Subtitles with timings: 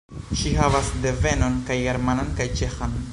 [0.39, 3.01] Ŝi havas devenon kaj germanan kaj ĉeĥan.